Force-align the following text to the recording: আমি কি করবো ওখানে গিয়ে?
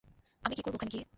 আমি 0.43 0.53
কি 0.57 0.61
করবো 0.61 0.77
ওখানে 0.77 0.91
গিয়ে? 0.93 1.05